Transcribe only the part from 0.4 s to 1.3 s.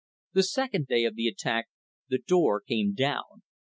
second day of the